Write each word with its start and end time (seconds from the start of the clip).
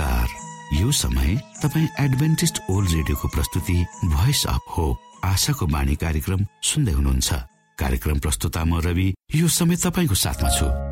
नमस्कार। 0.00 0.80
यो 0.80 0.92
समय 0.92 1.36
तपाईँ 1.62 1.88
एडभेन्टिस्ट 2.00 2.58
ओल्ड 2.70 2.90
रेडियोको 2.90 3.28
प्रस्तुति 3.28 3.84
भोइस 4.04 4.46
अफ 4.46 4.60
होप 4.76 5.24
आशाको 5.24 5.66
बाणी 5.66 5.94
कार्यक्रम 5.94 6.46
सुन्दै 6.62 6.92
हुनुहुन्छ। 6.92 7.32
कार्यक्रम 7.78 8.18
प्रस्तुता 8.18 8.64
म 8.64 8.80
रवि। 8.80 9.14
यो 9.34 9.48
समय 9.48 9.76
तपाईँको 9.76 10.14
साथमा 10.14 10.48
छु। 10.48 10.89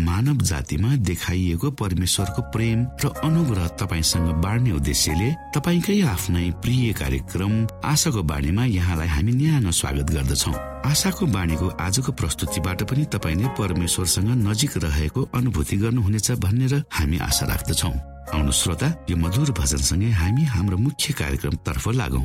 मानव 0.00 0.38
जातिमा 0.42 0.94
देखाइएको 1.06 1.70
परमेश्वरको 1.70 2.42
प्रेम 2.50 2.78
र 3.04 3.08
अनुग्रह 3.24 3.66
तपाईँसँग 3.80 4.28
बाँड्ने 4.42 4.72
उद्देश्यले 4.72 5.28
तपाईँकै 5.54 6.00
आफ्नै 6.02 6.50
प्रिय 6.62 6.92
कार्यक्रम 6.92 7.52
आशाको 7.84 8.22
बाणीमा 8.22 8.64
यहाँलाई 8.64 9.08
हामी 9.08 9.32
न्यानो 9.32 9.70
स्वागत 9.70 10.10
गर्दछौ। 10.10 10.52
आशाको 10.90 11.26
बाणीको 11.26 11.68
आजको 11.78 12.12
प्रस्तुतिबाट 12.12 12.82
पनि 12.90 13.04
तपाईँले 13.14 13.48
परमेश्वरसँग 13.58 14.30
नजिक 14.42 14.76
रहेको 14.84 15.28
अनुभूति 15.34 15.76
गर्नुहुनेछ 15.76 16.30
भनेर 16.42 16.74
हामी 16.90 17.18
आशा 17.28 17.46
राख्दछौ। 17.46 17.92
आउनु 18.34 18.52
श्रोता 18.52 18.88
यो 19.10 19.16
मधुर 19.16 19.50
भजनसँगै 19.52 20.10
हामी 20.10 20.44
हाम्रो 20.54 20.76
मुख्य 20.76 21.12
कार्यक्रम 21.14 21.54
तर्फ 21.66 21.88
लागौं। 21.94 22.24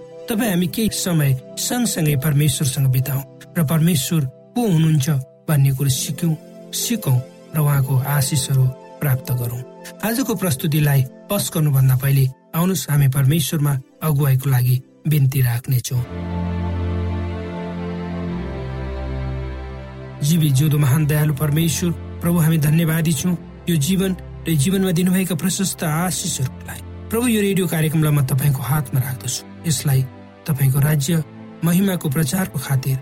तपाईँ 0.31 0.49
हामी 0.49 0.67
केही 0.71 0.89
समय 0.95 1.31
सँगसँगै 1.59 2.15
परमेश्वरसँग 2.23 2.87
बिताउ 2.87 3.19
र 3.51 3.63
परमेश्वर 3.67 4.21
को 4.55 4.61
हुनुहुन्छ 4.63 5.09
भन्ने 5.43 5.71
कुरो 5.75 5.89
सिक्यौँ 5.91 6.35
सिकौँ 6.71 7.19
र 7.55 7.59
उहाँको 7.59 7.95
आशिषहरू 8.15 8.63
प्राप्त 9.01 9.31
गरौँ। 9.35 9.59
आजको 10.07 10.35
प्रस्तुतिलाई 10.39 11.01
पस 11.27 11.51
गर्नुभन्दा 11.51 11.95
पहिले 11.99 12.23
आउनुहोस् 12.55 12.87
हामी 12.89 13.07
परमेश्वरमा 13.11 13.73
अगुवाईको 14.07 14.49
लागि 14.49 14.75
बिन्ती 15.11 15.41
राख्नेछौँ। 15.41 16.01
जीवी 20.23 20.49
जिउँदो 20.55 20.77
महान 20.79 21.05
दयालु 21.11 21.33
परमेश्वर 21.43 21.91
प्रभु 22.23 22.37
हामी 22.39 22.57
धन्यवादी 22.71 23.13
छौँ। 23.19 23.35
यो 23.67 23.75
जीवन 23.75 24.15
र 24.47 24.55
जीवनमा 24.55 24.91
दिनुभएका 24.95 25.35
प्रशस्त 25.35 25.83
आशिषहरूलाई। 25.83 26.81
प्रभु 27.11 27.27
यो 27.27 27.41
रेडियो 27.41 27.67
कार्यक्रमलाई 27.67 28.13
म 28.15 28.23
तपाईँको 28.31 28.61
हातमा 28.63 28.99
राख्दछु। 28.99 29.67
यसलाई 29.67 30.01
तपाईँको 30.47 30.79
राज्य 30.79 31.23
महिमाको 31.63 32.09
प्रचारको 32.09 32.59
खातिर। 32.59 32.97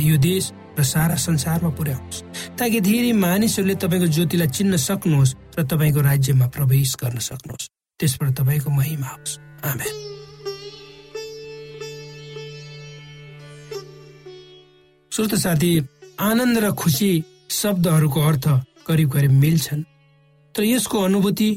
यो 0.00 0.16
देश 0.16 0.52
र 0.78 0.82
सारा 0.82 1.14
संसारमा 1.14 1.70
पुर्याउनुहोस्। 1.70 2.22
ताकि 2.58 2.80
धेरै 2.80 3.12
मानिसहरूले 3.12 3.74
तपाईँको 3.74 4.06
ज्योतिलाई 4.06 4.48
चिन्न 4.48 4.76
सक्नुहोस् 4.76 5.34
र 5.58 5.62
तपाईँको 5.62 6.00
राज्यमा 6.00 6.46
प्रवेश 6.46 6.96
गर्न 7.02 7.18
सक्नुहोस्। 7.18 7.68
त्यसबाट 8.00 8.30
तपाईँको 8.30 8.70
महिमा 8.70 9.06
होस्। 9.06 9.38
श्रोत 15.12 15.34
साथी 15.34 15.70
आनन्द 16.20 16.58
र 16.58 16.72
खुसी 16.72 17.24
शब्दहरूको 17.50 18.20
अर्थ 18.20 18.46
करिब 18.86 19.10
करिब 19.12 19.30
मिल्छन्। 19.30 19.82
तर 20.54 20.62
यसको 20.62 21.02
अनुभूति 21.02 21.50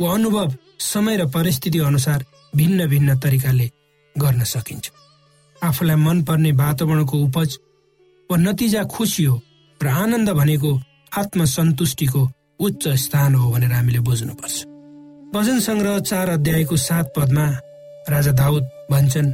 वा 0.00 0.14
अनुभव 0.14 0.54
समय 0.78 1.16
र 1.16 1.26
परिस्थिति 1.28 1.78
अनुसार 1.78 2.24
भिन्न 2.56 2.86
भिन्न 2.86 3.18
तरिकाले 3.18 3.70
गर्न 4.18 4.42
सकिन्छ। 4.44 4.86
आफूलाई 5.56 5.96
मनपर्ने 5.96 6.52
वातावरणको 6.62 7.16
उपज 7.26 7.50
वा 8.30 8.36
नतिजा 8.36 8.82
खुसी 8.94 9.24
हो 9.24 9.36
र 9.80 9.86
आनन्द 10.02 10.28
भनेको 10.38 10.70
आत्मसन्तुष्टिको 11.20 12.22
उच्च 12.66 12.84
स्थान 13.04 13.34
हो 13.34 13.50
भनेर 13.52 13.72
हामीले 13.72 14.00
बुझ्नुपर्छ। 14.08 14.56
भजन 15.34 15.58
सङ्ग्रह 15.60 15.98
चार 16.08 16.28
अध्यायको 16.30 16.76
सात 16.76 17.06
पदमा 17.16 17.46
राजा 18.08 18.32
दाउद 18.40 18.64
भन्छन् 18.90 19.32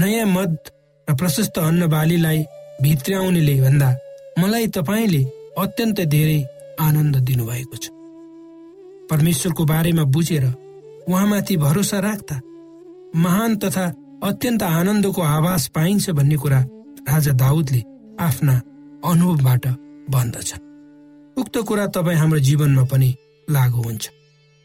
नयाँ 0.00 0.26
मद 0.26 0.56
र 1.08 1.14
प्रशस्त 1.20 1.58
अन्न 1.58 1.86
बालीलाई 1.86 2.44
भित्र्याउनेले 2.82 3.54
भन्दा 3.60 3.88
मलाई 4.38 4.66
तपाईँले 4.76 5.22
अत्यन्त 5.62 6.00
धेरै 6.14 6.38
आनन्द 6.80 7.16
दिनुभएको 7.28 7.76
छ। 7.76 7.84
परमेश्वरको 9.10 9.64
बारेमा 9.64 10.04
बुझेर 10.14 10.44
उहाँमाथि 11.08 11.56
भरोसा 11.56 11.98
राख्दा 12.00 12.36
महान 13.16 13.56
तथा 13.56 13.86
अत्यन्त 14.24 14.62
आनन्दको 14.62 15.22
आवाज 15.22 15.66
पाइन्छ 15.74 16.10
भन्ने 16.10 16.36
कुरा 16.36 16.60
राजा 17.10 17.32
दाउदले 17.42 17.82
आफ्ना 18.20 18.54
अनुभवबाट 19.04 19.66
भन्दछ 20.10 20.52
उक्त 21.36 21.58
कुरा 21.68 21.86
तपाईँ 21.86 22.18
हाम्रो 22.18 22.38
जीवनमा 22.38 22.84
पनि 22.84 23.14
लागू 23.48 23.82
हुन्छ। 23.82 24.10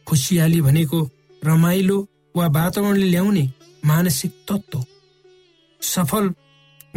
खुसियाली 0.07 0.61
भनेको 0.61 0.99
रमाइलो 1.41 1.97
वा 2.37 2.47
वातावरणले 2.47 3.05
ल्याउने 3.05 3.45
मानसिक 3.85 4.31
तत्त्व 4.49 4.83
सफल 5.81 6.29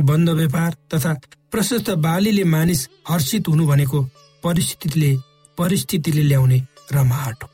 बन्द 0.08 0.30
व्यापार 0.30 0.76
तथा 0.94 1.12
प्रशस्त 1.52 1.90
बालीले 2.04 2.44
मानिस 2.44 2.88
हर्षित 3.08 3.48
हुनु 3.48 3.66
भनेको 3.66 4.02
परिस्थितिले 4.42 5.16
परिस्थितिले 5.58 6.22
ल्याउने 6.22 6.58
रमाहट 6.92 7.42
हो। 7.42 7.48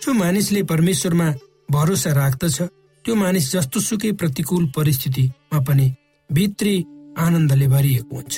जो 0.00 0.12
मानिसले 0.12 0.62
परमेश्वरमा 0.62 1.28
भरोसा 1.70 2.12
राख्दछ 2.12 2.62
त्यो 3.04 3.14
मानिस 3.14 3.52
जस्तो 3.52 3.80
सुकै 3.80 4.12
प्रतिकूल 4.12 4.66
परिस्थितिमा 4.76 5.58
पनि 5.60 5.86
भित्री 6.30 6.74
आनन्दले 7.18 7.66
भरिएको 7.68 8.16
हुन्छ। 8.16 8.34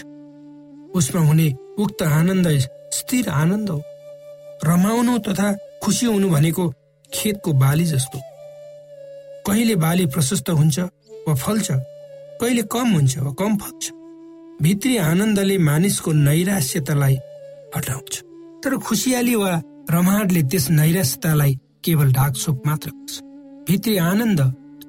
उसमा 0.96 1.20
हुने 1.20 1.48
उक्त 1.78 2.02
आनन्द 2.02 2.46
स्थिर 2.92 3.28
आनन्द 3.28 3.70
हो। 3.70 3.82
रमाउनु 4.64 5.18
तथा 5.18 5.48
खुसी 5.82 6.06
हुनु 6.06 6.28
भनेको 6.30 6.64
खेतको 7.12 7.52
बाली 7.52 7.84
जस्तो। 7.84 8.18
कहिले 9.46 9.74
बाली 9.76 10.06
प्रशस्त 10.06 10.50
हुन्छ 10.50 10.78
वा 11.28 11.34
फल्छ 11.34 11.68
कहिले 12.40 12.62
कम 12.62 12.88
हुन्छ 12.88 13.18
वा 13.18 13.32
कम 13.38 13.56
फल्छ। 13.56 13.92
भित्री 14.62 14.96
आनन्दले 14.96 15.58
मानिसको 15.58 16.12
नैराश्यतालाई 16.12 17.16
हटाउँछ। 17.76 18.22
तर 18.64 18.76
खुसियाली 18.76 19.34
वा 19.34 19.52
रमाडले 19.90 20.42
त्यस 20.42 20.70
नैराश्यतालाई 20.70 21.58
केवल 21.84 22.12
ढाकछोप 22.12 22.66
मात्र 22.66 22.90
गर्छ। 22.90 23.23
भित्री 23.68 23.96
आनन्द 23.96 24.40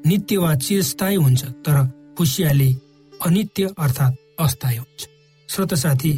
नित्य 0.06 0.38
वा 0.38 0.54
चिरस्थायी 0.56 1.16
हुन्छ 1.16 1.44
तर 1.66 1.78
खुसियाली 2.18 2.72
अनित्य 3.14 3.70
अर्थात् 3.80 4.16
अस्थायी 4.40 4.78
हुन्छ। 4.78 5.08
श्रोत 5.50 5.74
साथी 5.74 6.14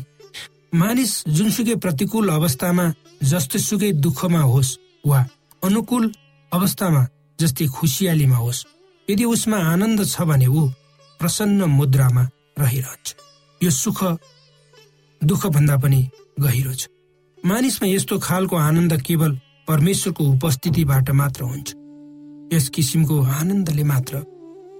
मानिस 0.73 1.11
जुनसुकै 1.27 1.75
प्रतिकूल 1.83 2.29
अवस्थामा 2.29 2.85
जस्तै 3.23 3.59
सुकै 3.59 3.91
दुःखमा 4.03 4.41
होस् 4.41 4.77
वा 5.05 5.19
अनुकूल 5.63 6.11
अवस्थामा 6.51 7.05
जस्तै 7.39 7.67
खुसियालीमा 7.77 8.37
होस् 8.37 8.65
यदि 9.07 9.25
उसमा 9.33 9.57
आनन्द 9.73 10.05
छ 10.05 10.21
भने 10.29 10.47
ऊ 10.49 10.67
प्रसन्न 11.19 11.63
मुद्रामा 11.77 12.23
रहिरहन्छ। 12.59 13.07
यो 13.61 13.69
सुख 13.71 13.99
दुःख 15.21 15.45
भन्दा 15.55 15.75
पनि 15.77 16.01
गहिरो 16.39 16.73
छ। 16.73 16.89
मानिसमा 17.37 17.87
यस्तो 17.87 18.19
खालको 18.19 18.55
आनन्द 18.69 19.01
केवल 19.07 19.31
परमेश्वरको 19.67 20.23
उपस्थितिबाट 20.35 21.09
मात्र 21.21 21.43
हुन्छ। 21.43 21.67
यस 22.53 22.69
किसिमको 22.75 23.15
आनन्दले 23.39 23.83
मात्र 23.83 24.23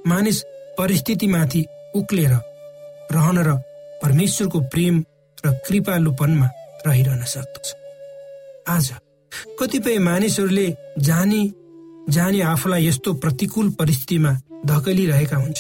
मानिस 0.08 0.42
परिस्थितिमाथि 0.78 1.62
उक्लेर 1.96 2.34
रहन 3.12 3.38
र 3.48 3.56
परमेश्वरको 4.04 4.60
प्रेम 4.74 5.04
र 5.46 5.52
कृपालुपनमा 5.68 6.48
रहिरहन 6.88 7.24
सक्दछ। 7.34 7.68
आज 8.70 8.88
कतिपय 9.60 9.98
मानिसहरूले 10.00 10.68
जानी 11.08 11.42
जानी 12.10 12.40
आफूलाई 12.54 12.88
यस्तो 12.88 13.14
प्रतिकूल 13.24 13.70
परिस्थितिमा 13.80 14.32
धकलिरहेका 14.66 15.38
हुन्छ 15.38 15.60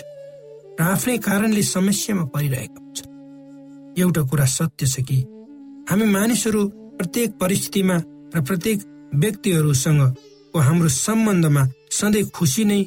र 0.80 0.84
आफ्नै 0.84 1.18
कारणले 1.28 1.64
समस्यामा 1.76 2.24
परिरहेका 2.36 2.80
हुन्छ 2.82 3.00
एउटा 4.00 4.22
कुरा 4.30 4.46
सत्य 4.58 4.88
छ 4.88 5.04
कि 5.08 5.20
हामी 5.90 6.06
मानिसहरू 6.18 6.62
प्रत्येक 6.98 7.32
परिस्थितिमा 7.42 7.98
र 8.36 8.42
प्रत्येक 8.48 8.80
व्यक्तिहरूसँगको 9.24 10.60
हाम्रो 10.68 10.90
सम्बन्धमा 10.96 11.64
सधैँ 11.98 12.30
खुसी 12.36 12.64
नै 12.66 12.82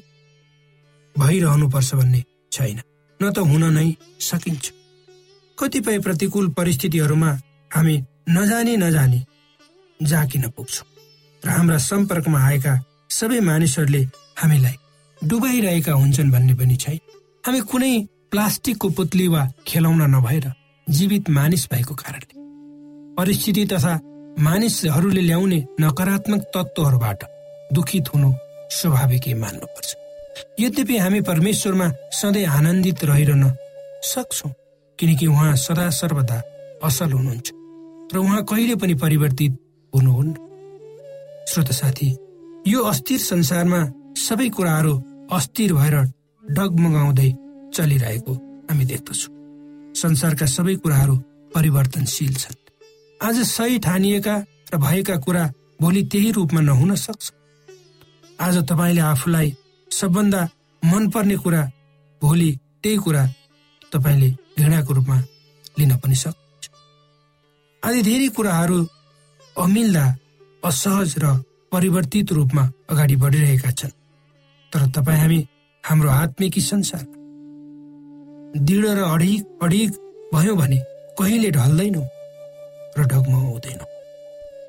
भइरहनुपर्छ 1.15 1.95
भन्ने 1.95 2.21
छैन। 2.53 2.79
न 3.21 3.33
त 3.33 3.39
हुन 3.51 3.65
नै 3.75 3.89
सकिन्छ। 4.21 4.67
कतिपय 5.59 5.99
प्रतिकूल 5.99 6.47
परिस्थितिहरूमा 6.59 7.31
हामी 7.71 7.97
नजानी 8.29 8.77
नजानी 8.77 9.21
जाकिन 10.01 10.49
पुग्छौँ 10.57 10.87
र 11.43 11.49
हाम्रा 11.49 11.79
सम्पर्कमा 11.79 12.41
आएका 12.41 12.73
सबै 13.11 13.41
मानिसहरूले 13.41 14.03
हामीलाई 14.41 14.77
डुबाइरहेका 15.23 15.93
हुन्छन् 15.93 16.31
भन्ने 16.31 16.55
पनि 16.55 16.77
छैन। 16.77 16.99
हामी 17.45 17.61
कुनै 17.71 17.93
प्लास्टिकको 18.31 18.89
पुतली 18.97 19.27
वा 19.29 19.43
खेलाउन 19.69 20.03
नभएर 20.15 20.47
जीवित 20.87 21.31
मानिस 21.31 21.67
भएको 21.73 21.95
कारणले 21.95 22.35
परिस्थिति 23.17 23.65
तथा 23.73 23.95
मानिसहरूले 24.39 25.21
ल्याउने 25.21 25.59
नकारात्मक 25.81 26.43
तत्त्वहरूबाट 26.55 27.21
दुखित 27.73 28.15
हुनु 28.15 28.31
स्वाभाविकै 28.71 29.35
मान्नुपर्छ 29.35 29.91
यद्यपि 30.61 30.97
हामी 30.99 31.21
परमेश्वरमा 31.21 31.89
सधैँ 32.13 32.47
आनन्दित 32.49 33.05
रहिरहन 33.05 33.45
सक्छौँ 34.05 34.53
किनकि 34.99 35.27
उहाँ 35.27 35.57
सदा 35.57 35.89
सर्वदा 35.91 36.39
असल 36.85 37.13
हुनुहुन्छ 37.13 37.49
र 38.13 38.19
उहाँ 38.19 38.43
कहिले 38.45 38.75
पनि 38.75 38.95
परिवर्तित 38.95 39.53
हुनुहुन्न। 39.93 40.35
श्रोत 41.49 41.71
साथी 41.73 42.09
यो 42.69 42.83
अस्थिर 42.85 43.19
संसारमा 43.21 43.81
सबै 44.19 44.49
कुराहरू 44.57 44.95
अस्थिर 45.33 45.73
भएर 45.75 45.97
डगमगाउँदै 46.45 47.31
चलिरहेको 47.75 48.33
हामी 48.71 48.85
देख्दछौँ। 48.85 49.35
संसारका 49.95 50.47
सबै 50.47 50.75
कुराहरू 50.83 51.17
परिवर्तनशील 51.55 52.35
छन्। 52.35 52.59
आज 53.21 53.37
सही 53.49 53.79
ठानिएका 53.79 54.37
र 54.73 54.77
भएका 54.79 55.17
कुरा 55.17 55.45
भोलि 55.81 56.03
त्यही 56.13 56.31
रूपमा 56.33 56.61
नहुन 56.61 56.95
सक्छ। 56.97 57.33
आज 58.41 58.57
तपाईँले 58.69 59.01
आफूलाई 59.05 59.49
सबभन्दा 59.91 60.41
मनपर्ने 60.83 61.37
कुरा 61.45 61.63
भोलि 62.23 62.51
त्यही 62.83 62.97
कुरा 63.05 63.23
तपाईँले 63.93 64.29
घृणाको 64.59 64.93
रूपमा 64.95 65.17
लिन 65.79 65.93
पनि 66.01 66.17
सक्नुहुन्छ। 66.17 66.65
आदि 67.83 68.01
धेरै 68.03 68.29
कुराहरू 68.37 68.79
अमिल्दा 69.57 70.05
असहज 70.63 71.15
र 71.23 71.37
परिवर्तित 71.73 72.33
रूपमा 72.33 72.65
अगाडि 72.91 73.17
बढिरहेका 73.23 73.71
छन्। 73.79 73.97
तर 74.73 74.81
तपाईँ 74.97 75.21
हामी 75.21 75.39
हाम्रो 75.85 76.09
आत्मिकी 76.09 76.61
संसार 76.61 77.05
दृढ 78.57 78.85
र 78.89 79.01
अडिक 79.15 79.41
अडिक 79.63 79.91
भयो 80.35 80.55
भने 80.57 80.79
कहिले 81.19 81.51
ढल्दैनौ 81.51 82.05
र 82.97 83.01
हुँदैन 83.05 83.81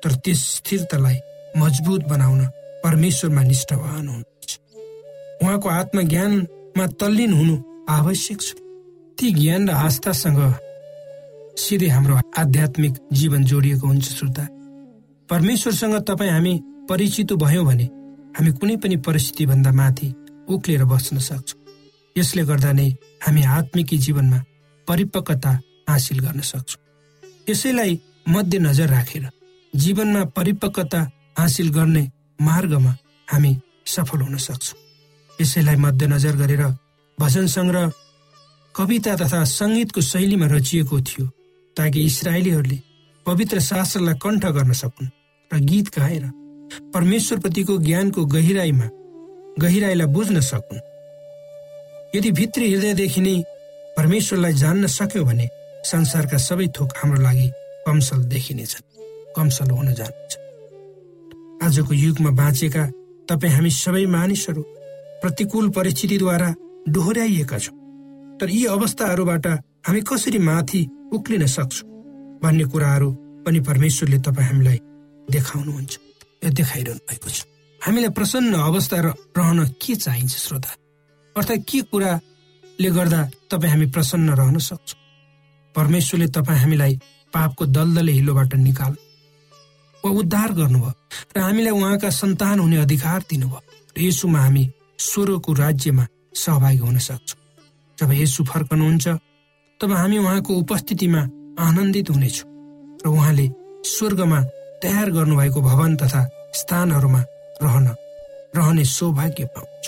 तर 0.02 0.12
त्यस 0.24 0.40
स्थिरतालाई 0.56 1.18
मजबुत 1.56 2.02
बनाउन 2.12 2.42
परमेश्वरमा 2.84 3.42
निष्ठावान 3.42 4.08
हुनुहुन्छ 4.08 4.50
उहाँको 5.42 5.68
आत्मज्ञानमा 5.68 6.86
तल्लीन 7.00 7.32
हुनु 7.32 7.56
आवश्यक 7.88 8.40
छ। 8.40 8.54
ती 9.18 9.30
ज्ञान 9.32 9.68
र 9.68 9.72
आस्थासँग 9.86 10.40
सिधै 11.58 11.88
हाम्रो 11.88 12.14
आध्यात्मिक 12.38 12.92
जीवन 13.12 13.44
जोडिएको 13.44 13.86
हुन्छ 13.86 14.06
श्रोता। 14.08 14.44
परमेश्वरसँग 15.28 15.94
तपाईँ 16.08 16.30
हामी 16.30 16.54
परिचित 16.88 17.32
भयौँ 17.42 17.64
भने 17.66 17.84
हामी 18.36 18.50
कुनै 18.58 18.76
पनि 18.76 18.96
परिस्थितिभन्दा 19.06 19.72
माथि 19.72 20.08
उक्लिएर 20.48 20.84
बस्न 20.84 21.18
सक्छौँ। 21.18 21.60
यसले 22.16 22.42
गर्दा 22.44 22.72
नै 22.72 22.88
हामी 23.24 23.42
आत्मिकी 23.58 23.96
जीवनमा 23.98 24.38
परिपक्वता 24.88 25.52
हासिल 25.88 26.18
गर्न 26.20 26.40
सक्छौँ। 26.40 26.80
यसैलाई 27.48 27.92
मध्यनजर 28.28 28.88
राखेर 28.88 29.28
जीवनमा 29.74 30.24
परिपक्वता 30.36 31.00
हासिल 31.38 31.68
गर्ने 31.70 32.04
मार्गमा 32.46 32.92
हामी 33.28 33.52
सफल 33.94 34.20
हुन 34.20 34.36
सक्छौँ। 34.46 34.78
यसैलाई 35.40 35.76
मध्यनजर 35.84 36.34
गरेर 36.42 36.64
भजन 37.18 37.46
सङ्ग्रह 37.56 37.92
कविता 38.74 39.12
तथा 39.16 39.44
सङ्गीतको 39.58 40.00
शैलीमा 40.00 40.46
रचिएको 40.54 41.00
थियो 41.08 41.26
ताकि 41.76 42.00
इसरायलीहरूले 42.10 42.78
पवित्र 43.26 43.60
शास्त्रलाई 43.70 44.14
कण्ठ 44.22 44.44
गर्न 44.56 44.72
सकुन् 44.82 45.12
र 45.50 45.58
गीत 45.70 45.88
गाएर 45.96 46.24
परमेश्वरप्रतिको 46.94 47.78
ज्ञानको 47.86 48.24
गहिराईमा 48.34 48.88
गहिराईलाई 49.62 50.08
बुझ्न 50.16 50.40
सकुन्। 50.40 50.86
यदि 52.16 52.30
भित्री 52.38 52.66
हृदयदेखि 52.72 53.20
नै 53.20 53.36
परमेश्वरलाई 53.96 54.52
जान्न 54.62 54.86
सक्यो 54.98 55.24
भने 55.24 55.46
संसारका 55.92 56.38
सबै 56.48 56.66
थोक 56.76 56.90
हाम्रो 56.98 57.20
लागि 57.22 57.48
कमसल 57.86 58.20
देखिनेछन् 58.32 58.86
कमसल 59.36 59.70
हुन 59.70 59.92
जान्छ 60.00 60.41
आजको 61.62 61.94
युगमा 61.94 62.30
बाँचेका 62.30 62.84
तपाईँ 63.28 63.52
हामी 63.54 63.70
सबै 63.70 64.04
मानिसहरू 64.06 64.62
प्रतिकूल 65.22 65.68
परिस्थितिद्वारा 65.70 66.54
डोहोऱ्याइएका 66.88 67.58
छौँ। 67.58 67.76
तर 68.38 68.50
यी 68.50 68.64
अवस्थाहरूबाट 68.66 69.46
हामी 69.86 70.00
कसरी 70.00 70.38
माथि 70.38 70.80
उक्लिन 71.12 71.46
सक्छौँ 71.46 71.88
भन्ने 72.42 72.64
कुराहरू 72.64 73.10
पनि 73.46 73.60
परमेश्वरले 73.60 74.18
तपाईँ 74.18 74.48
हामीलाई 74.48 74.78
देखाउनुहुन्छ। 75.30 75.98
देखाइरहनु 76.50 76.98
भएको 77.10 77.28
छ। 77.30 77.46
हामीलाई 77.80 78.10
प्रसन्न 78.10 78.54
अवस्था 78.54 78.96
रहन 79.38 79.58
के 79.82 79.94
चाहिन्छ 79.94 80.34
श्रोता? 80.36 80.70
अर्थात् 81.36 81.66
के 81.70 81.80
कुराले 81.82 82.90
गर्दा 82.90 83.20
तपाईँ 83.50 83.72
हामी 83.72 83.86
प्रसन्न 83.86 84.28
रहन 84.30 84.58
सक्छौँ? 84.58 84.98
परमेश्वरले 85.74 86.26
तपाईँ 86.26 86.58
हामीलाई 86.58 86.94
पापको 87.32 87.66
दलदले 87.66 88.12
हिलोबाट 88.12 88.54
निकाल 88.54 88.96
वा 90.04 90.10
उद्धार 90.10 90.52
गर्नुभयो 90.52 90.92
र 91.36 91.40
हामीलाई 91.40 91.72
उहाँका 91.72 92.10
सन्तान 92.10 92.58
हुने 92.60 92.76
अधिकार 92.76 93.20
दिनुभयो। 93.30 93.60
र 93.96 94.00
यसुमा 94.02 94.40
हामी 94.40 94.64
स्वरको 94.98 95.52
राज्यमा 95.52 96.04
सहभागी 96.34 96.78
हुन 96.78 96.98
सक्छौँ। 96.98 97.40
जब 97.98 98.12
यसु 98.12 98.44
फर्कनुहुन्छ 98.44 99.08
तब 99.80 99.92
हामी 99.92 100.18
उहाँको 100.18 100.52
उपस्थितिमा 100.54 101.22
आनन्दित 101.58 102.10
हुनेछौँ 102.10 102.48
र 103.04 103.08
उहाँले 103.08 103.46
स्वर्गमा 103.84 104.40
तयार 104.82 105.10
गर्नुभएको 105.10 105.60
भवन 105.60 105.96
तथा 105.96 106.22
स्थानहरूमा 106.54 107.22
रहन 107.62 107.86
रहने 108.56 108.84
सौभाग्य 108.84 109.44
पाउँछ 109.54 109.84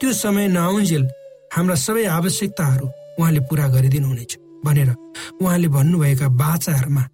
त्यो 0.00 0.12
समय 0.12 0.48
नआउन्जेल 0.48 1.04
हाम्रा 1.54 1.74
सबै 1.76 2.04
आवश्यकताहरू 2.18 2.86
उहाँले 3.18 3.40
पुरा 3.48 3.66
गरिदिनुहुनेछ 3.68 4.32
भनेर 4.64 4.90
उहाँले 5.42 5.68
भन्नुभएका 5.68 6.28
बाचाहरूमा 6.40 7.04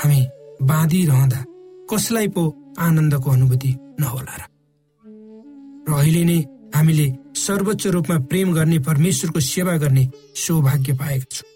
हामी 0.00 0.20
बाँधिरहँदा 0.62 1.44
कसलाई 1.90 2.28
पो 2.28 2.42
आनन्दको 2.78 3.30
अनुभूति 3.30 3.74
नहोला 4.00 4.36
र। 4.36 4.42
अहिले 5.94 6.24
नै 6.24 6.38
हामीले 6.74 7.06
सर्वोच्च 7.36 7.86
रूपमा 7.86 8.18
प्रेम 8.30 8.52
गर्ने 8.54 8.78
परमेश्वरको 8.78 9.40
सेवा 9.40 9.76
गर्ने 9.76 10.08
सौभाग्य 10.36 10.92
पाएका 10.92 11.26
छौँ। 11.30 11.48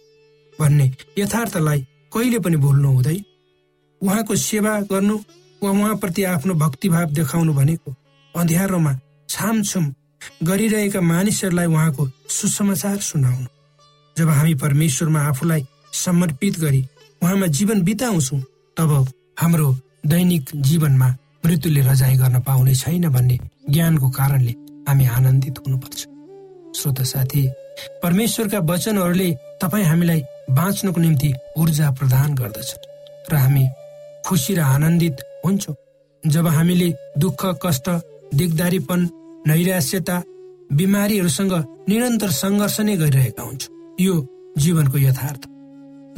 भन्ने 0.61 0.87
यथार्थलाई 1.19 1.81
कहिले 2.13 2.39
पनि 2.39 2.57
भुल्नु 2.57 2.89
हुँदैन। 2.89 3.25
उहाँको 4.03 4.37
सेवा 4.37 4.81
गर्नु 4.91 5.17
वा 5.63 5.71
उहाँप्रति 5.71 6.23
आफ्नो 6.25 6.55
भक्तिभाव 6.55 7.11
देखाउनु 7.13 7.53
भनेको 7.55 7.95
अँध्यारोमा 8.35 8.93
छामछुम 9.29 9.95
गरिरहेका 10.43 11.01
मानिसहरूलाई 11.01 11.67
उहाँको 11.67 12.09
सुसमाचार 12.31 12.99
सुनाउनु। 12.99 13.47
जब 14.17 14.29
हामी 14.29 14.55
परमेश्वरमा 14.55 15.21
आफूलाई 15.23 15.67
समर्पित 15.95 16.59
गरी 16.61 16.83
उहाँमा 17.23 17.47
जीवन 17.47 17.83
बिताउँछौँ 17.83 18.41
तब 18.79 18.91
हाम्रो 19.41 19.69
दैनिक 20.07 20.51
जीवनमा 20.67 21.07
मृत्युले 21.47 21.81
रजाइ 21.83 22.15
गर्न 22.17 22.41
पाउने 22.47 22.75
छैन 22.75 23.09
भन्ने 23.11 23.39
ज्ञानको 23.71 24.09
कारणले 24.19 24.53
हामी 24.89 25.07
आनन्दित 25.19 25.59
हुनुपर्छ। 25.59 25.99
श्रोत 26.79 27.01
साथी 27.13 27.43
परमेश्वरका 28.03 28.59
वचनहरूले 28.71 29.29
तपाईँ 29.63 29.85
हामीलाई 29.85 30.21
बाँच्नको 30.59 31.01
निम्ति 31.01 31.33
ऊर्जा 31.59 31.91
प्रदान 31.99 32.35
गर्दछ 32.35 32.71
र 33.33 33.37
हामी 33.37 33.65
खुसी 34.27 34.55
र 34.55 34.61
आनन्दित 34.61 35.17
हुन्छौँ। 35.45 35.75
जब 36.23 36.47
हामीले 36.47 36.89
दुःख 37.19 37.43
कष्ट 37.65 37.91
दिगदारीपन 38.39 39.09
नैराश्यता 39.47 40.23
बिमारीहरूसँग 40.79 41.53
निरन्तर 41.89 42.31
सङ्घर्ष 42.43 42.81
नै 42.87 42.97
गरिरहेका 42.97 43.43
हुन्छौँ 43.43 43.75
यो 44.01 44.15
जीवनको 44.59 44.99
यथार्थ 44.99 45.43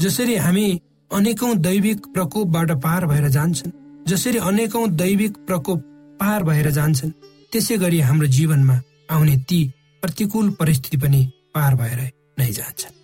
जसरी 0.03 0.37
हामी 0.37 0.67
अनेकौं 1.11 1.57
दैविक 1.59 2.07
प्रकोपबाट 2.15 2.71
पार 2.83 3.07
भएर 3.07 3.29
जान्छन् 3.29 3.73
जसरी 4.09 4.39
अनेकौं 4.49 4.85
दैविक 4.97 5.37
प्रकोप 5.47 5.81
पार 6.21 6.43
भएर 6.43 6.71
जान्छन् 6.71 7.11
त्यसै 7.53 7.77
गरी 7.79 7.99
हाम्रो 8.01 8.27
जीवनमा 8.37 8.77
आउने 9.11 9.37
ती 9.49 9.61
प्रतिकूल 10.03 10.51
परिस्थिति 10.61 10.97
पनि 10.97 11.23
पार 11.55 11.75
भएर 11.75 12.01
नै 12.39 12.51
जान्छन्। 12.53 12.95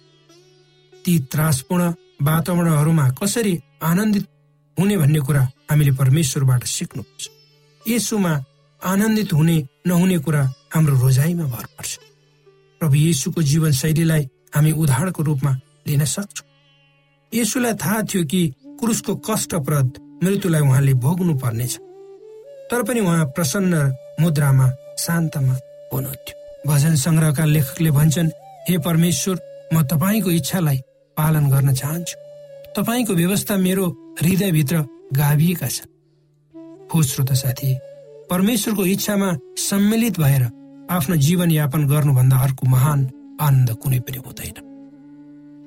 ती 1.05 1.19
त्रासपूर्ण 1.33 1.93
वातावरणहरूमा 2.23 3.09
कसरी 3.21 3.59
आनन्दित 3.83 4.27
हुने 4.77 4.97
भन्ने 4.97 5.21
कुरा 5.27 5.43
हामीले 5.71 5.93
परमेश्वरबाट 6.01 6.65
सिक्नुपर्छ 6.77 7.29
यसोमा 7.89 8.33
आनन्दित 8.83 9.33
हुने 9.33 9.57
नहुने 9.87 10.19
कुरा 10.19 10.43
हाम्रो 10.75 10.95
रोजाइमा 11.03 11.45
भर 11.45 11.67
पर्छ। 11.77 11.99
प्रभु 12.81 12.95
येसुको 12.97 13.43
जीवन 13.43 13.73
शैलीलाई 13.83 14.29
हामी 14.55 14.73
उदाहरणको 14.73 15.23
रूपमा 15.23 15.53
लिन 15.89 16.05
सक्छौँ। 16.07 16.47
यसुलाई 17.33 17.75
थाहा 17.75 18.02
थियो 18.02 18.25
कि 18.25 18.42
क्रुसको 18.80 19.14
कष्टप्रद 19.26 19.88
मृत्युलाई 20.25 20.61
उहाँले 20.61 20.95
भोग्नु 20.95 21.35
पर्नेछ 21.38 21.76
तर 22.71 22.83
पनि 22.83 23.00
उहाँ 23.00 23.25
प्रसन्न 23.37 23.75
मुद्रामा 24.21 24.66
शान्तमा 24.99 25.54
हुनुहुन्थ्यो। 25.92 26.35
भजन 26.66 26.95
सङ्ग्रहका 26.97 27.45
लेखकले 27.45 27.90
भन्छन् 27.90 28.30
हे 28.68 28.78
परमेश्वर 28.78 29.37
म 29.75 29.83
तपाईँको 29.83 30.30
इच्छालाई 30.30 30.78
पालन 31.16 31.50
गर्न 31.50 31.75
चाहन्छु। 31.75 32.16
तपाईँको 32.76 33.12
व्यवस्था 33.14 33.56
मेरो 33.56 33.85
हृदयभित्र 34.21 34.76
गाभिएका 35.12 35.68
छन्। 35.68 35.90
हो 36.95 37.02
श्रोत 37.02 37.33
साथी 37.33 37.75
परमेश्वरको 38.30 38.87
इच्छामा 38.87 39.30
सम्मिलित 39.59 40.18
भएर 40.21 40.42
आफ्नो 40.90 41.16
जीवन 41.16 41.50
यापन 41.50 41.87
गर्नुभन्दा 41.88 42.37
अर्को 42.37 42.66
महान 42.66 43.00
आनन्द 43.40 43.71
कुनै 43.83 44.00
पनि 44.00 44.18
हुँदैन। 44.26 44.56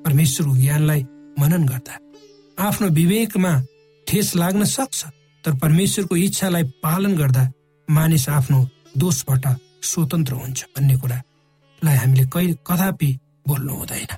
परमेश्वरको 0.04 0.54
ज्ञानलाई 0.56 1.02
मनन 1.40 1.64
गर्दा। 1.70 1.94
आफ्नो 2.58 2.88
विवेकमा 2.98 3.52
ठेस 4.06 4.34
लाग्न 4.36 4.64
सक्छ 4.76 4.98
तर 5.44 5.52
परमेश्वरको 5.62 6.16
इच्छालाई 6.16 6.64
पालन 6.84 7.16
गर्दा 7.16 7.44
मानिस 7.88 8.28
आफ्नो 8.28 8.58
दोषबाट 8.96 9.44
स्वतन्त्र 9.82 10.34
हुन्छ 10.34 10.58
भन्ने 10.76 10.96
कुरालाई 11.02 11.96
हामीले 11.96 12.24
कहिले 12.34 12.54
कदापि 12.68 13.10
बोल्नु 13.48 13.74
हुँदैन। 13.74 14.12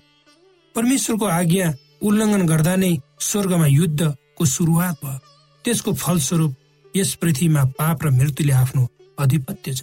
परमेश्वरको 0.74 1.26
आज्ञा 1.40 1.66
उल्लङ्घन 2.02 2.42
गर्दा 2.46 2.74
नै 2.76 2.92
स्वर्गमा 3.28 3.66
युद्धको 3.68 4.44
सुरुवात 4.54 4.96
भयो। 5.04 5.18
त्यसको 5.64 5.90
फलस्वरूप 5.94 6.52
यस 6.94 7.14
पृथ्वीमा 7.22 7.62
पाप 7.78 7.98
र 8.04 8.10
मृत्युले 8.10 8.52
आफ्नो 8.52 8.82
अधिपत्य 9.18 9.74
छ 9.74 9.80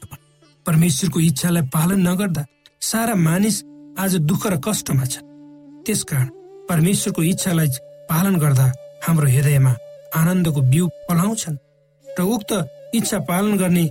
परमेश्वरको 0.66 1.20
इच्छालाई 1.20 1.64
पालन 1.74 2.00
नगर्दा 2.08 2.44
सारा 2.90 3.16
मानिस 3.28 3.58
आज 4.00 4.16
दुःख 4.30 4.44
र 4.48 4.56
कष्टमा 4.66 5.06
छ 5.06 5.24
त्यसकारण 5.86 6.28
परमेश्वरको 6.70 7.22
इच्छालाई 7.24 7.70
पालन 8.10 8.36
गर्दा 8.40 8.68
हाम्रो 9.06 9.28
हृदयमा 9.28 9.74
आनन्दको 10.16 10.62
बिउ 10.72 10.88
पलाउँछन् 11.10 11.58
र 12.08 12.22
उक्त 12.36 12.52
इच्छा 12.96 13.20
पालन 13.30 13.58
गर्ने 13.58 13.86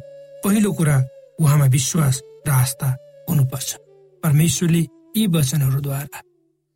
पहिलो 0.44 0.73
कुरा 0.73 0.97
उहाँमा 1.40 1.66
विश्वास 1.76 2.23
र 2.47 2.50
आस्था 2.50 2.88
हुनुपर्छ। 3.28 3.70
परमेश्वरले 4.23 4.82
यी 5.16 5.26
वचनहरूद्वारा 5.26 6.20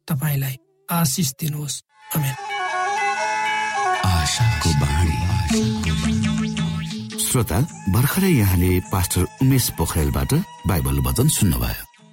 तपाईँलाई 0.09 0.57
आशिष 0.89 1.29
दिनुहोस्। 1.41 1.77
श्रोता 7.27 7.59
भर्खरै 7.95 8.33
यहाँले 8.33 8.71
पास्टर 8.93 9.23
उमेश 9.43 9.71
पोखरेलबाट 9.79 10.33
बाइबल 10.69 10.97
वचन 11.07 11.29
सुन्नुभयो। 11.29 11.92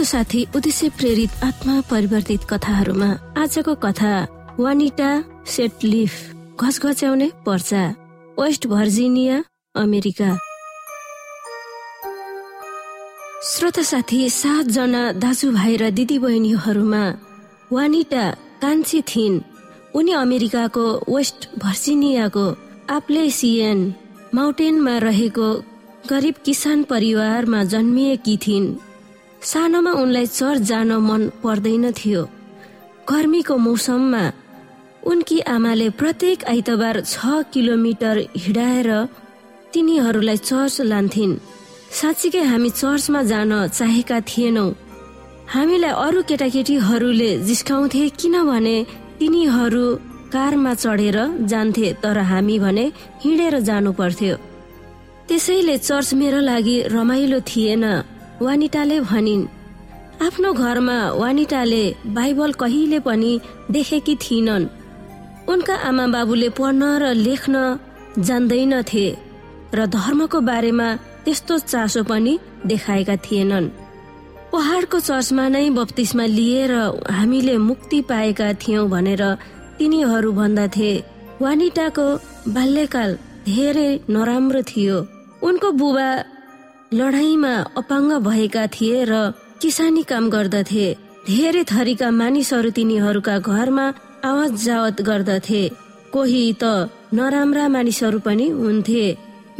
श्रोत 0.00 0.08
साथी 0.08 0.42
उद्देश्य 0.56 0.88
प्रेरित 0.88 1.44
आत्मा 1.44 1.74
परिवर्तित 1.90 2.44
कथाहरूमा 2.50 3.08
आजको 3.36 3.74
कथा 3.84 4.12
वानिटा 4.58 5.10
सेटलिफ 5.46 6.12
घसघच्याउने 6.56 7.28
पर्चा 7.46 7.82
वेस्ट 8.38 8.66
भर्जिनिया 8.66 9.36
अमेरिका। 9.76 10.30
श्रोता 13.44 13.82
साथी 13.92 14.20
सातजना 14.30 15.02
दाजुभाइ 15.20 15.76
र 15.76 15.90
दिदीबहिनीहरूमा 15.92 17.04
वानिटा 17.72 18.24
कान्छी 18.62 19.00
थिइन् 19.04 19.40
उनी 19.94 20.12
अमेरिकाको 20.24 20.86
वेस्ट 21.08 21.48
भर्जिनियाको 21.60 22.46
आप्लेसियन 22.96 23.78
माउन्टेनमा 24.34 24.98
रहेको 25.08 25.48
गरिब 26.10 26.36
किसान 26.44 26.82
परिवारमा 26.88 27.64
जन्मिएकी 27.72 28.36
थिइन्। 28.46 28.76
सानोमा 29.42 29.92
उनलाई 30.02 30.26
चर्च 30.28 30.60
जान 30.70 30.90
मन 31.00 31.22
पर्दैन 31.42 31.84
थियो। 31.92 32.22
गर्मीको 33.08 33.56
मौसममा 33.56 34.24
उनकी 35.02 35.38
आमाले 35.54 35.88
प्रत्येक 36.00 36.44
आइतबार 36.44 37.00
छ 37.04 37.40
किलोमिटर 37.52 38.16
हिँडाएर 38.36 38.90
तिनीहरूलाई 39.72 40.36
चर्च 40.36 40.80
लान्थिन्। 40.92 41.32
साँच्चीकै 41.98 42.42
हामी 42.50 42.70
चर्चमा 42.70 43.22
जान 43.32 43.52
चाहेका 43.68 44.18
थिएनौ। 44.28 44.66
हामीलाई 45.54 45.92
अरू 46.04 46.20
केटाकेटीहरूले 46.28 47.30
जिस्काउँथे 47.48 48.02
किनभने 48.20 48.76
तिनीहरू 49.18 49.84
कारमा 50.34 50.72
चढेर 50.74 51.18
जान्थे 51.50 51.86
तर 52.02 52.18
हामी 52.30 52.58
भने 52.58 52.86
हिँडेर 53.24 53.58
जानु 53.68 53.92
पर्थ्यो 54.00 54.36
त्यसैले 55.28 55.76
चर्च 55.78 56.08
मेरो 56.20 56.40
लागि 56.50 56.76
रमाइलो 56.94 57.40
थिएन। 57.50 57.84
वानिटाले 58.42 58.98
भनिन् 59.00 59.42
आफ्नो 60.26 60.52
घरमा 60.52 60.98
वानिटाले 61.12 61.84
बाइबल 62.16 62.52
कहिले 62.62 62.98
पनि 63.06 63.32
देखेकी 63.70 64.14
थिइनन्। 64.16 64.64
उनका 65.52 65.74
आमा 65.88 66.06
बाबुले 66.14 66.48
पढ्न 66.58 66.82
र 67.02 67.12
लेख्न 67.26 67.54
जान्दैनथे 68.18 69.06
र 69.74 69.86
धर्मको 69.96 70.40
बारेमा 70.40 70.88
त्यस्तो 71.24 71.58
चासो 71.72 72.02
पनि 72.10 72.32
देखाएका 72.66 73.16
थिएनन्। 73.26 73.68
पहाडको 74.52 74.98
चर्चमा 75.00 75.44
नै 75.48 75.68
बत्तिसमा 75.76 76.24
लिएर 76.38 76.72
हामीले 77.18 77.56
मुक्ति 77.68 78.00
पाएका 78.10 78.52
थियौं 78.62 78.88
भनेर 78.90 79.22
तिनीहरू 79.78 80.32
भन्दथे 80.32 80.92
वानिटाको 81.44 82.06
बाल्यकाल 82.56 83.10
धेरै 83.46 83.90
नराम्रो 84.10 84.62
थियो। 84.70 84.96
उनको 85.42 85.68
बुबा 85.80 86.08
लडाईँमा 86.92 87.52
अपाङ्ग 87.78 88.12
भएका 88.26 88.66
थिए 88.74 89.04
र 89.06 89.14
किसानी 89.62 90.02
काम 90.10 90.24
गर्दथे। 90.30 90.86
धेरै 91.26 91.62
थरीका 91.70 92.08
मानिसहरू 92.10 92.70
तिनीहरूका 92.76 93.36
घरमा 93.38 93.84
आवाज 94.26 94.52
जावत 94.64 95.02
गर्दथे। 95.08 95.62
कोही 96.12 96.42
त 96.62 96.90
नराम्रा 97.14 97.66
मानिसहरू 97.74 98.18
पनि 98.26 98.46
हुन्थे। 98.60 99.04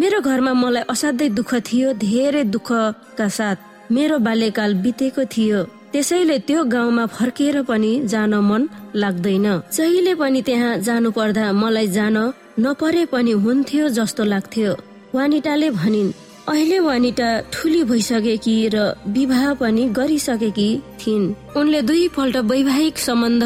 मेरो 0.00 0.18
घरमा 0.20 0.52
मलाई 0.62 0.82
असाध्यै 0.90 1.28
दुःख 1.38 1.50
थियो 1.68 1.92
धेरै 2.02 2.42
दुःखका 2.54 3.28
साथ 3.38 3.92
मेरो 3.94 4.16
बाल्यकाल 4.26 4.74
बितेको 4.82 5.22
थियो। 5.34 5.60
त्यसैले 5.92 6.38
त्यो 6.48 6.64
गाउँमा 6.74 7.04
फर्केर 7.16 7.56
पनि 7.70 7.92
जान 8.12 8.34
मन 8.48 8.62
लाग्दैन। 9.02 9.46
जहिले 9.76 10.14
पनि 10.22 10.40
त्यहाँ 10.48 10.72
जानु 10.86 11.10
पर्दा 11.18 11.46
मलाई 11.62 11.86
जान 11.94 12.16
नपरे 12.58 13.04
पनि 13.14 13.32
हुन्थ्यो 13.44 13.84
जस्तो 13.98 14.24
लाग्थ्यो 14.32 14.74
वानिटाले 15.14 15.70
भनिन्। 15.78 16.10
अहिले 16.48 16.78
वानिटा 16.80 17.28
ठुली 17.52 17.82
भइसकेकी 17.84 18.56
र 18.74 18.76
विवाह 19.08 19.42
पनि 19.60 19.84
गरिसकेकी 19.98 20.70
थिइन्। 21.00 21.34
उनले 21.56 21.80
दुईपल्ट 21.82 22.36
वैवाहिक 22.50 22.98
सम्बन्ध 22.98 23.44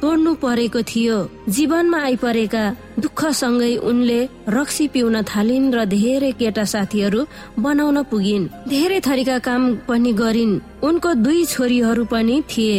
तोड्नु 0.00 0.32
परेको 0.34 0.82
थियो। 0.82 1.16
जीवनमा 1.48 1.98
आइपरेका 2.02 2.64
दुःखसँगै 3.02 3.74
उनले 3.90 4.20
रक्सी 4.48 4.86
पिउन 4.88 5.16
थालिन् 5.22 5.72
र 5.74 5.84
धेरै 5.84 6.32
केटा 6.38 6.64
साथीहरू 6.64 7.20
बनाउन 7.58 8.02
पुगिन्। 8.10 8.50
धेरै 8.68 9.00
थरीका 9.00 9.38
काम 9.48 9.62
पनि 9.88 10.12
गरिन्। 10.12 10.60
उनको 10.86 11.14
दुई 11.24 11.44
छोरीहरू 11.44 12.04
पनि 12.12 12.42
थिए। 12.50 12.78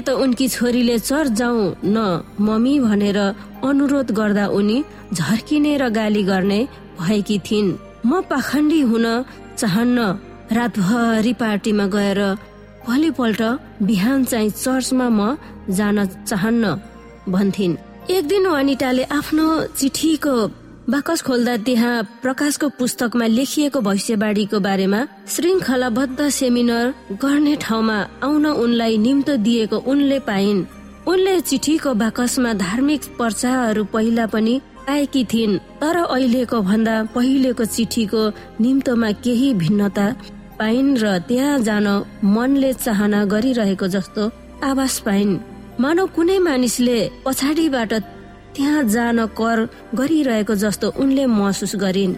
त 0.00 0.08
उनकी 0.10 0.46
छोरीले 0.48 0.98
चर 0.98 1.28
जाउँ 1.38 1.74
न 1.84 1.96
मम्मी 2.40 2.74
भनेर 2.80 3.18
अनुरोध 3.64 4.08
गर्दा 4.12 4.46
उनी 4.58 4.78
झर्किने 5.14 5.76
र 5.76 5.88
गाली 5.88 6.22
गर्ने 6.22 6.60
भएकी 7.00 7.38
थिइन्। 7.46 7.76
म 8.06 8.20
पाखण्डी 8.30 8.80
हुन 8.90 9.06
चाहन्न 9.58 9.98
रातभरि 10.52 11.32
पार्टीमा 11.40 11.86
गएर 11.94 12.20
भोलिपल्ट 12.86 13.42
बिहान 13.82 14.24
चाहिँ 14.24 14.50
चर्चमा 14.50 15.08
म 15.08 15.36
जान 15.70 16.06
चाहन्न 16.06 16.64
भन्थिन्। 17.28 17.76
एक 18.10 18.26
दिन 18.28 18.46
वनिताले 18.46 19.04
आफ्नो 19.18 19.46
चिठीको 19.78 20.34
बाकस 20.88 21.22
खोल्दा 21.22 21.56
त्यहाँ 21.66 22.02
प्रकाशको 22.22 22.68
पुस्तकमा 22.78 23.26
लेखिएको 23.28 23.80
भविष्यवाणीको 23.80 24.58
बारेमा 24.60 25.00
श्रृङ्खलाबद्ध 25.28 26.28
सेमिनार 26.38 26.94
गर्ने 27.22 27.54
ठाउँमा 27.60 27.98
आउन 28.24 28.46
उनलाई 28.46 28.96
निम्तो 28.98 29.36
दिएको 29.36 29.76
उनले 29.76 30.18
पाइन्। 30.24 30.64
उनले 31.10 31.40
चिठीको 31.40 31.92
बाकसमा 31.94 32.52
धार्मिक 32.64 33.02
पर्चाहरू 33.18 33.84
पहिला 33.92 34.26
पनि 34.32 34.54
पाएकी 34.88 35.24
थिइन्। 35.24 35.58
तर 35.80 35.96
अहिलेको 36.00 36.60
भन्दा 36.64 36.96
पहिलेको 37.14 37.64
चिठीको 37.64 38.22
निम्तोमा 38.60 39.10
केही 39.20 39.52
भिन्नता 39.54 40.06
पाइन् 40.58 40.96
र 40.98 41.18
त्यहाँ 41.28 41.58
जान 41.60 41.86
मनले 42.24 42.72
चाहना 42.74 43.24
गरिरहेको 43.24 43.86
जस्तो 43.86 44.22
आवाज 44.64 44.98
पाइन्। 45.06 45.38
मानव 45.80 46.06
कुनै 46.16 46.38
मानिसले 46.40 46.98
पछाडिबाट 47.24 47.92
त्यहाँ 48.56 48.82
जान 48.88 49.26
कर 49.38 49.68
गरिरहेको 49.94 50.54
जस्तो 50.54 50.86
उनले 50.96 51.26
महसुस 51.28 51.76
गरिन्। 51.76 52.16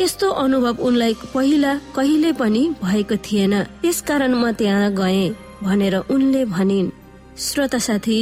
यस्तो 0.00 0.30
अनुभव 0.30 0.76
उनलाई 0.78 1.14
पहिला 1.34 1.74
कहिले 1.96 2.32
पनि 2.32 2.62
भएको 2.82 3.16
थिएन। 3.26 3.54
त्यसकारण 3.82 4.32
म 4.34 4.52
त्यहाँ 4.52 4.94
गए 4.94 5.28
भनेर 5.62 5.96
उनले 6.06 6.44
भनिन्। 6.54 6.90
श्रोता 7.38 7.78
साथी 7.78 8.20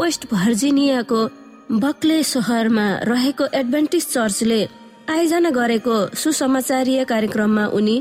वेस्ट 0.00 0.26
भर्जिनियाको 0.32 1.20
बक्ले 1.70 2.22
सहरमा 2.22 2.86
रहेको 3.02 3.44
एडभेन्टिस 3.54 4.06
चर्चले 4.12 4.58
आयोजना 5.10 5.50
गरेको 5.50 5.96
सुसमाचारीय 6.14 7.04
कार्यक्रममा 7.04 7.64
उनी 7.74 7.96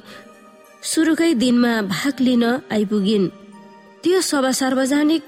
सुरुकै 0.84 1.34
दिनमा 1.34 1.72
भाग 1.90 2.22
लिन 2.22 2.44
आइपुगिन्। 2.46 3.28
त्यो 4.04 4.22
सभा 4.22 4.52
सार्वजनिक 4.52 5.24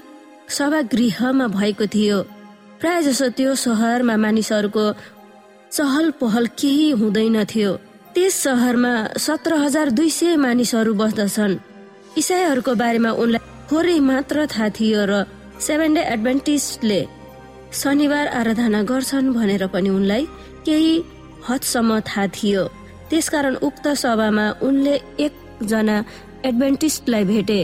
सभागृहमा 0.49 1.47
भएको 1.57 1.85
थियो। 1.89 2.21
प्राय 2.79 3.01
जसो 3.03 3.29
त्यो 3.37 3.55
सहरमा 3.57 4.15
मानिसहरूको 4.17 4.85
चहल 5.73 6.11
पहल 6.21 6.47
केही 6.61 6.89
हुँदैन 7.01 7.43
थियो। 7.45 7.73
त्यस 8.13 8.33
सहरमा 8.43 8.93
सत्र 9.17 9.53
हजार 9.65 9.89
दुई 9.97 10.09
सय 10.09 10.35
मानिसहरू 10.37 10.93
बस्दछन्। 10.93 11.59
इसाईहरूको 12.21 12.73
बारेमा 12.75 13.11
उनलाई 13.17 13.41
थोरै 13.65 13.99
मात्र 13.99 14.45
थाहा 14.45 14.69
थियो 14.77 15.01
र 15.09 15.25
सेभेन 15.57 15.93
डे 15.93 16.01
एडभेन्टिस्टले 16.13 17.01
शनिबार 17.77 18.27
आराधना 18.39 18.81
गर्छन् 18.89 19.33
भनेर 19.33 19.63
पनि 19.73 19.89
उनलाई 19.89 20.23
केही 20.65 20.93
हदसम्म 21.47 21.99
थाहा 22.01 22.27
थियो। 22.35 22.63
त्यसकारण 23.09 23.55
उक्त 23.67 23.85
सभामा 24.03 24.45
उनले 24.67 24.95
एकजना 25.19 25.97
एडभेन्टिस्टलाई 26.45 27.23
भेटे। 27.23 27.61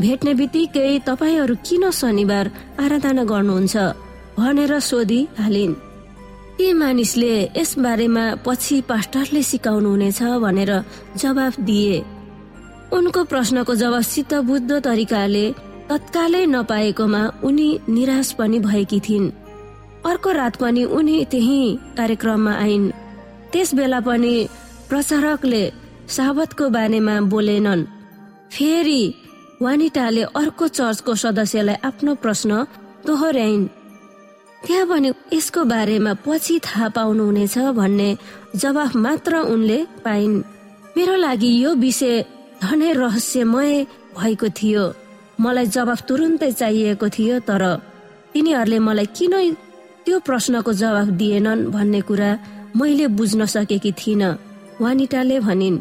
भेट्ने 0.00 0.32
बित्तिकै 0.34 0.98
तपाईँहरू 1.08 1.54
किन 1.66 1.90
शनिबार 1.90 2.46
आराधना 2.80 3.24
गर्नुहुन्छ 3.24 3.76
भनेर 4.38 4.72
सोधि 4.80 5.20
हालिन्। 5.38 5.74
ती 6.56 6.66
मानिसले 6.72 7.32
यस 7.56 7.70
बारेमा 7.78 8.24
पछि 8.44 8.76
पास्टरले 8.88 9.42
सिकाउनु 9.42 9.88
हुनेछ 9.90 10.20
भनेर 10.44 10.72
जवाफ 11.16 11.54
दिए। 11.60 11.96
उनको 12.92 13.20
प्रश्नको 13.24 13.74
जवाब 13.74 14.02
सित 14.02 14.34
बुद्ध 14.48 14.70
तरिकाले 14.80 15.46
तत्कालै 15.90 16.44
नपाएकोमा 16.46 17.22
उनी 17.44 17.68
निराश 17.88 18.28
पनि 18.38 18.58
भएकी 18.58 18.98
थिइन्। 19.00 19.30
अर्को 20.06 20.30
रात 20.32 20.56
पनि 20.56 20.82
उनी 20.84 21.16
त्यही 21.30 21.60
कार्यक्रममा 21.96 22.52
आइन्। 22.64 22.90
त्यस 23.52 23.74
बेला 23.74 24.00
पनि 24.00 24.34
प्रचारकले 24.88 25.62
साबतको 26.08 26.64
बारेमा 26.68 27.14
बोलेनन्। 27.32 27.88
फेरि 28.52 29.02
वानिटाले 29.62 30.22
अर्को 30.40 30.68
चर्चको 30.68 31.14
सदस्यलाई 31.14 31.82
आफ्नो 31.88 32.14
प्रश्न 32.14 32.50
दोहोऱ्याइन्। 33.06 33.64
त्यहाँ 34.66 34.86
पनि 34.90 35.08
यसको 35.32 35.64
बारेमा 35.64 36.12
पछि 36.26 36.54
थाहा 36.66 36.88
पाउनुहुनेछ 36.96 37.56
भन्ने 37.78 38.10
जवाफ 38.56 38.96
मात्र 38.96 39.32
उनले 39.54 39.78
पाइन्। 40.04 40.42
मेरो 40.96 41.16
लागि 41.16 41.50
यो 41.62 41.74
विषय 41.74 42.24
धनै 42.62 42.92
रहस्यमय 42.92 43.72
भएको 44.18 44.48
थियो। 44.58 44.84
मलाई 45.38 45.66
जवाफ 45.76 46.00
तुरुन्तै 46.08 46.50
चाहिएको 46.60 47.06
थियो 47.16 47.38
तर 47.48 47.62
तिनीहरूले 48.32 48.78
मलाई 48.88 49.06
किन 49.16 49.34
त्यो 50.04 50.16
प्रश्नको 50.26 50.72
जवाफ 50.82 51.08
दिएनन् 51.20 51.66
भन्ने 51.74 52.00
कुरा 52.08 52.30
मैले 52.76 53.06
बुझ्न 53.18 53.40
सकेकी 53.54 53.92
थिइनँ 54.00 54.38
वानिटाले 54.80 55.36
भनिन्। 55.40 55.78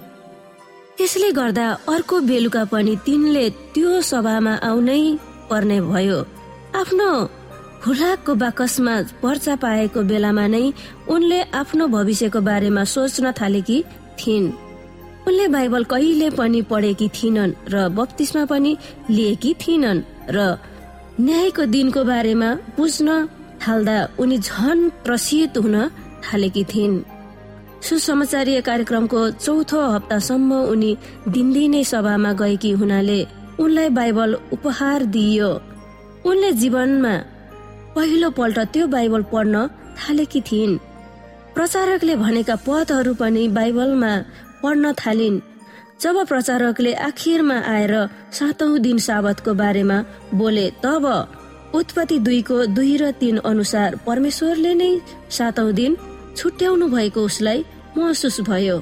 त्यसले 0.98 1.30
गर्दा 1.32 1.68
अर्को 1.94 2.16
बेलुका 2.30 2.64
पनि 2.74 2.96
तिनले 3.06 3.46
त्यो 3.74 4.02
सभामा 4.02 4.54
आउनै 4.70 5.02
पर्ने 5.50 5.80
भयो। 5.92 6.20
आफ्नो 6.82 7.10
खुलाको 7.84 8.34
बाकसमा 8.44 8.96
पर्चा 9.22 9.56
पाएको 9.64 10.00
बेलामा 10.10 10.46
नै 10.48 10.66
उनले 11.14 11.40
आफ्नो 11.62 11.88
भविष्यको 11.88 12.40
बारेमा 12.50 12.84
सोच्न 12.94 13.32
थालेकी 13.40 13.78
थिइन्। 14.20 14.54
उनले 15.28 15.48
बाइबल 15.48 15.84
कहिले 15.94 16.30
पनि 16.40 16.62
पढेकी 16.72 17.08
थिइनन् 17.18 17.54
र 17.74 17.88
बत्तिसमा 17.98 18.44
पनि 18.52 18.72
लिएकी 19.10 19.54
थिइनन् 19.62 20.06
र 20.36 20.38
न्यायको 21.20 21.66
दिनको 21.74 22.04
बारेमा 22.04 22.50
बुझ्न 22.78 23.10
थाल्दा 23.62 23.98
उनी 24.22 24.38
झन 24.40 24.80
त्रसित 25.04 25.58
हुन 25.58 25.76
थालेकी 26.26 26.64
थिइन्। 26.72 27.04
सुसमाचारीय 27.86 28.62
कार्यक्रमको 28.62 29.22
चौथो 29.46 29.82
हप्तासम्म 29.96 30.52
उनी 30.74 30.92
दिनदिनै 31.34 31.84
सभामा 31.84 32.32
गएकी 32.42 32.72
हुनाले 32.80 33.20
उनलाई 33.64 33.90
बाइबल 34.00 34.34
उपहार 34.54 35.04
दिइयो। 35.16 35.52
उनले 36.30 36.52
जीवनमा 36.62 37.16
पहिलो 37.96 38.30
पल्ट 38.38 38.58
त्यो 38.74 38.88
बाइबल 38.88 39.22
पढ्न 39.34 39.56
थालेकी 40.00 40.42
थिइन्। 40.50 40.82
प्रचारकले 41.56 42.16
भनेका 42.16 42.56
पदहरू 42.68 43.14
पनि 43.22 43.48
बाइबलमा 43.58 44.12
पढ्न 44.66 44.94
थालिन्। 45.00 45.40
जब 46.02 46.26
प्रचारकले 46.28 46.94
आखिरमा 47.06 47.58
आएर 47.70 47.94
सातौं 48.34 48.72
दिन 48.82 48.98
साबतको 49.00 49.54
बारेमा 49.54 49.98
बोले 50.34 50.70
तब 50.84 51.06
उत्पत्ति 51.76 52.18
दुईको 52.20 52.58
दुई 52.76 52.96
र 52.98 53.12
तीन 53.22 53.38
अनुसार 53.46 53.96
परमेश्वरले 54.08 54.74
नै 54.74 54.92
सातौं 55.38 55.72
दिन 55.74 55.98
छुट्याउनु 56.38 56.88
भएको 56.88 57.22
उसलाई 57.22 57.64
महसुस 57.98 58.40
भयो। 58.42 58.78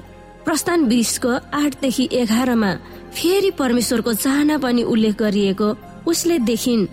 प्रस्थान 0.46 0.86
बिसको 0.88 1.32
आठदेखि 1.54 2.10
एघारमा 2.14 2.72
फेरि 3.14 3.52
परमेश्वरको 3.60 4.14
चाहना 4.16 4.58
पनि 4.58 4.84
उल्लेख 4.84 5.16
गरिएको 5.18 5.70
उसले 6.08 6.38
देखिन्। 6.50 6.88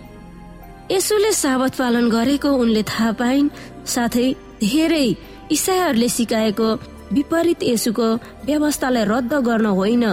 यसुले 0.91 1.31
साबत 1.33 1.75
पालन 1.75 2.09
गरेको 2.09 2.49
उनले 2.53 2.83
थाहा 2.83 3.11
पाइन् 3.19 3.49
साथै 3.87 4.27
धेरै 4.61 5.07
इसाईहरूले 5.51 6.09
सिकाएको 6.09 6.69
विपरीत 7.13 7.63
यसुको 7.63 8.07
व्यवस्थालाई 8.45 9.03
रद्द 9.07 9.33
गर्न 9.47 9.65
होइन 9.79 10.05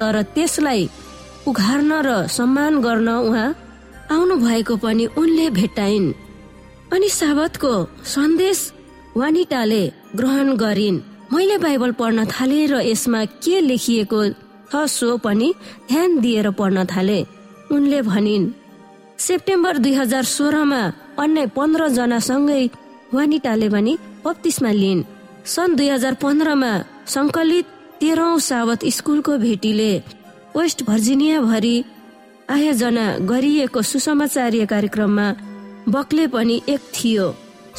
तर 0.00 0.22
त्यसलाई 0.34 0.88
उघार्न 1.48 1.92
र 2.06 2.10
सम्मान 2.36 2.80
गर्न 2.82 3.08
उहाँ 3.08 3.48
आउनु 4.14 4.34
भएको 4.36 4.76
पनि 4.76 5.04
उनले 5.18 5.46
भेट्टाइन्। 5.50 6.14
अनि 6.94 7.08
साबतको 7.10 7.72
सन्देश 8.04 8.58
वानिटाले 9.16 9.82
ग्रहण 10.16 10.48
गरिन्। 10.56 11.02
मैले 11.32 11.56
बाइबल 11.58 11.92
पढ्न 12.00 12.24
थाले 12.30 12.60
र 12.66 12.74
यसमा 12.86 13.24
के 13.42 13.60
लेखिएको 13.60 14.20
छ 14.70 14.84
सो 14.90 15.16
पनि 15.24 15.48
ध्यान 15.88 16.18
दिएर 16.20 16.50
पढ्न 16.58 16.84
थाले 16.86 17.18
उनले 17.72 18.00
भनिन्। 18.02 18.52
सेप्टेम्बर 19.18 19.78
दुई 19.78 19.92
हजार 19.94 20.24
सोह्रमा 20.26 20.82
अन्य 21.18 21.46
पन्ध्र 21.56 21.88
जनासँगै 21.88 22.62
वानिटाले 23.14 23.68
पनि 23.68 23.92
बत्तिसमा 24.24 24.70
लिइन्। 24.70 25.06
सन् 25.46 25.74
दुई 25.76 25.88
हजार 25.88 26.14
पन्ध्रमा 26.22 26.72
सङ्कलित 27.06 27.66
तेह्रौं 28.00 28.38
सावत 28.46 28.84
स्कुलको 28.96 29.36
भेटीले 29.38 29.92
वेस्ट 30.56 30.82
भर्जिनिया 30.82 31.40
भरि 31.40 31.76
आयोजना 32.50 33.06
गरिएको 33.30 33.82
सुसमाचारीय 33.82 34.66
कार्यक्रममा 34.72 35.26
बक्ले 35.94 36.26
पनि 36.34 36.56
एक 36.68 36.80
थियो। 36.96 37.26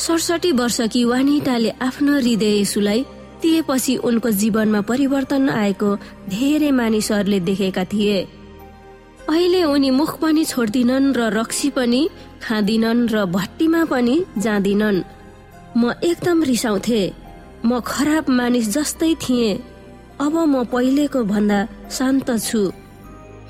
सडसठी 0.05 0.51
वर्षकी 0.61 1.03
वानिटाले 1.11 1.69
आफ्नो 1.81 2.13
हृदय 2.19 2.55
यसुलाई 2.61 3.05
दिएपछि 3.41 3.95
उनको 4.07 4.29
जीवनमा 4.41 4.81
परिवर्तन 4.87 5.49
आएको 5.49 5.89
धेरै 6.29 6.71
मानिसहरूले 6.71 7.39
देखेका 7.51 7.83
थिए। 7.91 8.17
अहिले 9.29 9.63
उनी 9.63 9.89
मुख 9.99 10.17
पनि 10.21 10.43
छोड्दिनन् 10.45 11.13
र 11.17 11.29
रक्सी 11.39 11.69
पनि 11.75 12.01
खाँदिनन् 12.43 13.07
र 13.13 13.25
भट्टीमा 13.37 13.85
पनि 13.91 14.15
जाँदिनन्। 14.39 15.03
म 15.77 15.91
एकदम 16.03 16.43
रिसाउँथे। 16.43 17.26
म 17.65 17.79
खराब 17.81 18.29
मानिस 18.29 18.69
जस्तै 18.75 19.13
थिएँ। 19.23 19.61
अब 20.19 20.35
म 20.35 20.63
पहिलेको 20.73 21.23
भन्दा 21.23 21.59
शान्त 21.97 22.29
छु। 22.47 22.61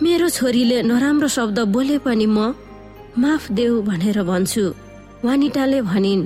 मेरो 0.01 0.27
छोरीले 0.29 0.81
नराम्रो 0.89 1.27
शब्द 1.27 1.59
बोले 1.75 1.97
पनि 2.05 2.25
म 2.25 2.53
माफ 3.17 3.51
देऊ 3.57 3.81
भनेर 3.81 4.23
भन्छु। 4.23 4.65
वानिटाले 5.25 5.81
भनिन् 5.81 6.23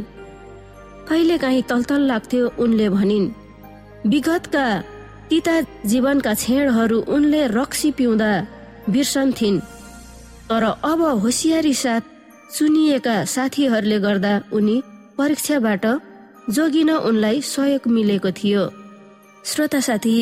कहिले 1.10 1.38
काहीँ 1.38 1.62
तलतल 1.70 2.02
लाग्थ्यो 2.12 2.48
उनले 2.60 2.88
भनिन् 2.90 3.28
विगतका 4.12 4.66
तिता 5.30 5.56
जीवनका 5.92 6.34
छेडहरू 6.44 6.98
उनले 7.16 7.42
रक्सी 7.58 7.90
पिउँदा 7.98 8.32
बिर्सन्थिन् 8.90 9.60
तर 10.50 10.64
अब 10.92 11.02
होसियारी 11.24 11.74
साथ 11.74 12.04
चुनिएका 12.56 13.16
साथीहरूले 13.34 14.00
गर्दा 14.06 14.34
उनी 14.58 14.78
परीक्षाबाट 15.18 15.86
जोगिन 16.50 16.90
उनलाई 16.90 17.42
सहयोग 17.42 17.88
मिलेको 17.88 18.32
थियो। 18.32 18.64
श्रोता 19.46 19.80
साथी 19.80 20.16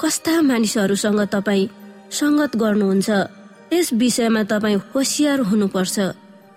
कस्ता 0.00 0.34
मानिसहरूसँग 0.42 1.20
तपाईँ 1.34 1.70
सङ्गत 2.10 2.52
गर्नुहुन्छ? 2.56 3.10
त्यस 3.70 3.92
विषयमा 3.92 4.42
तपाईँ 4.52 4.82
होसियार 4.94 5.40
हुनुपर्छ। 5.40 5.96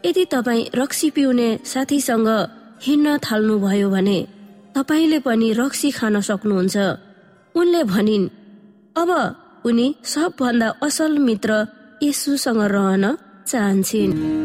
यदि 0.06 0.24
तपाईँ 0.26 0.70
रक्सी 0.76 1.10
पिउने 1.16 1.50
साथीसँग 1.66 2.30
हिँड्न 2.86 3.18
थाल्नुभयो 3.26 3.90
भने 3.90 4.20
तपाईँले 4.76 5.20
पनि 5.20 5.48
रक्सी 5.54 5.90
खान 5.92 6.22
सक्नुहुन्छ। 6.22 6.76
उनले 7.56 7.84
भनिन् 7.84 8.32
अब 8.96 9.10
उनी 9.66 9.88
सबभन्दा 10.04 10.68
असल 10.84 11.18
मित्र 11.18 11.52
यसुसँग 12.04 12.62
रहन 12.76 13.06
चाहन्छन्। 13.48 14.45